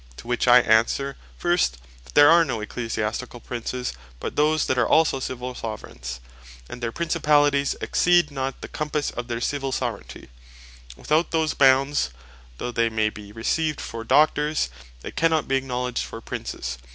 [0.17, 4.87] To which I answer, first, that there are no Ecclesiasticall Princes but those that are
[4.87, 6.19] also Civill Soveraignes;
[6.67, 10.29] and their Principalities exceed not the compasse of their Civill Soveraignty;
[10.95, 12.09] without those bounds
[12.57, 16.79] though they may be received for Doctors, they cannot be acknowledged for Princes.